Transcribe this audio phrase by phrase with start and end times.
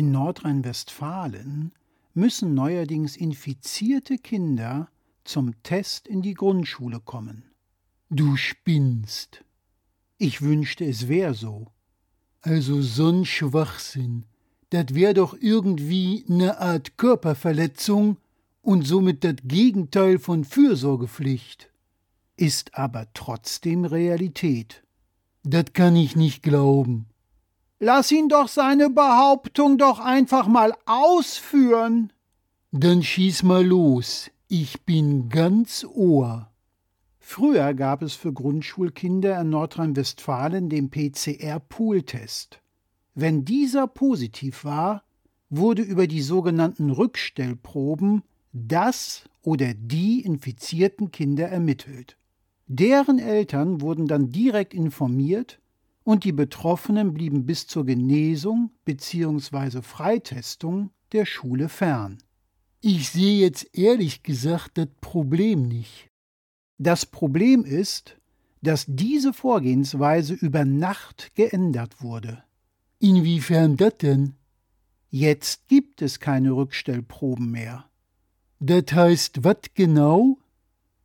[0.00, 1.72] In Nordrhein-Westfalen
[2.14, 4.88] müssen neuerdings infizierte Kinder
[5.24, 7.44] zum Test in die Grundschule kommen.
[8.08, 9.44] Du spinnst.
[10.16, 11.66] Ich wünschte, es wär so.
[12.40, 14.24] Also so'n Schwachsinn.
[14.70, 18.16] Das wär doch irgendwie ne Art Körperverletzung
[18.62, 21.68] und somit das Gegenteil von Fürsorgepflicht.
[22.38, 24.82] Ist aber trotzdem Realität.
[25.42, 27.04] Das kann ich nicht glauben.
[27.82, 32.12] Lass ihn doch seine Behauptung doch einfach mal ausführen.
[32.72, 34.30] Dann schieß mal los.
[34.48, 36.50] Ich bin ganz Ohr.
[37.18, 42.60] Früher gab es für Grundschulkinder in Nordrhein-Westfalen den PCR-Pool-Test.
[43.14, 45.02] Wenn dieser positiv war,
[45.48, 52.18] wurde über die sogenannten Rückstellproben das oder die infizierten Kinder ermittelt.
[52.66, 55.59] Deren Eltern wurden dann direkt informiert
[56.10, 59.80] und die Betroffenen blieben bis zur Genesung bzw.
[59.80, 62.18] Freitestung der Schule fern.
[62.80, 66.10] Ich sehe jetzt ehrlich gesagt das Problem nicht.
[66.78, 68.16] Das Problem ist,
[68.60, 72.42] dass diese Vorgehensweise über Nacht geändert wurde.
[72.98, 74.34] Inwiefern das denn?
[75.10, 77.88] Jetzt gibt es keine Rückstellproben mehr.
[78.58, 80.38] Das heißt, was genau?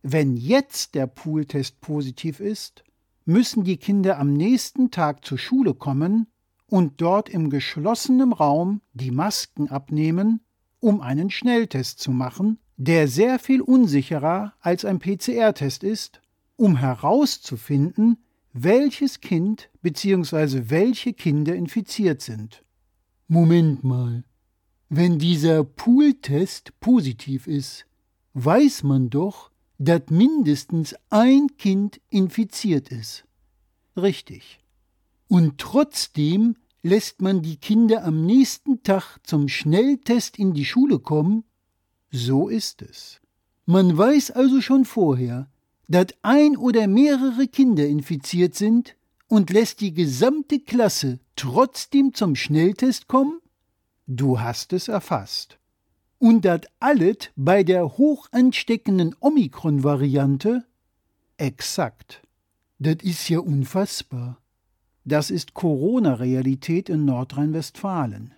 [0.00, 2.84] Wenn jetzt der Pooltest positiv ist,
[3.24, 6.26] müssen die Kinder am nächsten Tag zur Schule kommen
[6.68, 10.40] und dort im geschlossenen Raum die Masken abnehmen,
[10.80, 16.20] um einen Schnelltest zu machen, der sehr viel unsicherer als ein PCR-Test ist,
[16.56, 18.18] um herauszufinden,
[18.52, 20.64] welches Kind bzw.
[20.68, 22.64] welche Kinder infiziert sind.
[23.26, 24.24] Moment mal.
[24.88, 27.86] Wenn dieser Pooltest positiv ist,
[28.34, 33.24] weiß man doch, dass mindestens ein Kind infiziert ist.
[33.96, 34.60] Richtig.
[35.28, 41.44] Und trotzdem lässt man die Kinder am nächsten Tag zum Schnelltest in die Schule kommen?
[42.10, 43.20] So ist es.
[43.66, 45.48] Man weiß also schon vorher,
[45.88, 48.96] dass ein oder mehrere Kinder infiziert sind
[49.28, 53.40] und lässt die gesamte Klasse trotzdem zum Schnelltest kommen?
[54.06, 55.58] Du hast es erfasst.
[56.18, 60.64] Und das alles bei der hoch ansteckenden Omikron-Variante?
[61.36, 62.22] Exakt.
[62.78, 64.38] Das ist ja unfassbar.
[65.04, 68.32] Das ist Corona-Realität in Nordrhein-Westfalen.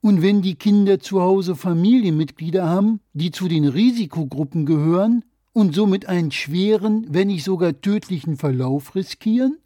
[0.00, 6.06] Und wenn die Kinder zu Hause Familienmitglieder haben, die zu den Risikogruppen gehören und somit
[6.06, 9.58] einen schweren, wenn nicht sogar tödlichen Verlauf riskieren?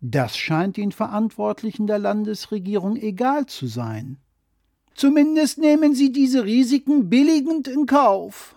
[0.00, 4.16] Das scheint den Verantwortlichen der Landesregierung egal zu sein.
[4.94, 8.54] Zumindest nehmen sie diese Risiken billigend in Kauf.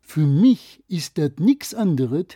[0.00, 2.26] Für mich ist das nichts anderes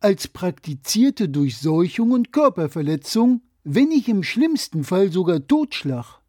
[0.00, 6.20] als praktizierte Durchseuchung und Körperverletzung, wenn nicht im schlimmsten Fall sogar Totschlag.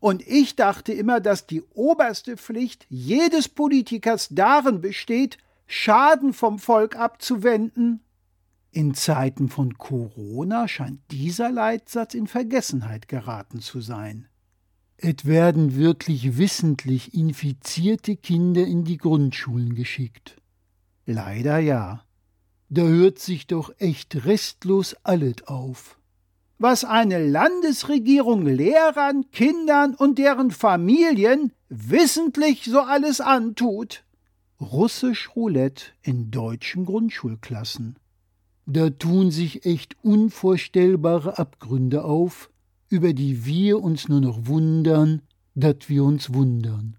[0.00, 6.96] Und ich dachte immer, dass die oberste Pflicht jedes Politikers darin besteht, Schaden vom Volk
[6.96, 8.00] abzuwenden.
[8.70, 14.28] In Zeiten von Corona scheint dieser Leitsatz in Vergessenheit geraten zu sein.
[14.96, 20.40] Es werden wirklich wissentlich infizierte Kinder in die Grundschulen geschickt.
[21.06, 22.04] Leider ja.
[22.70, 25.98] Da hört sich doch echt restlos alles auf.
[26.58, 34.04] Was eine Landesregierung Lehrern, Kindern und deren Familien wissentlich so alles antut.
[34.60, 37.98] Russisch Roulette in deutschen Grundschulklassen.
[38.66, 42.50] Da tun sich echt unvorstellbare Abgründe auf,
[42.88, 45.22] über die wir uns nur noch wundern,
[45.54, 46.96] dass wir uns wundern.